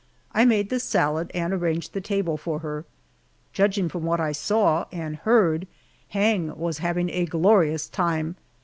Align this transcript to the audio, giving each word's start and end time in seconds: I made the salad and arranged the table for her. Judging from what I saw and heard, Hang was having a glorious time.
I 0.31 0.45
made 0.45 0.69
the 0.71 0.79
salad 0.79 1.29
and 1.35 1.53
arranged 1.53 1.93
the 1.93 2.01
table 2.01 2.35
for 2.35 2.57
her. 2.65 2.85
Judging 3.53 3.87
from 3.87 4.03
what 4.03 4.19
I 4.19 4.31
saw 4.31 4.85
and 4.91 5.17
heard, 5.17 5.67
Hang 6.07 6.57
was 6.57 6.79
having 6.79 7.11
a 7.11 7.25
glorious 7.25 7.87
time. 7.87 8.35